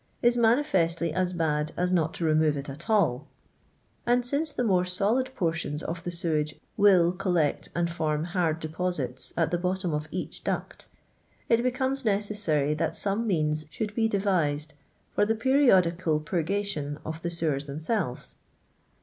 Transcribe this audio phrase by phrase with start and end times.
[0.23, 3.27] is manifestly as bad as not to remove it at all:
[4.03, 9.31] and since the more solid portions of the sewage; iriU collect and form hard deposits
[9.37, 10.87] at the bott^^iD• of each duct,
[11.49, 14.73] it becomes necessary that some I means should be devised
[15.13, 18.37] for the periodical pu^ I gation of the sewers themselves.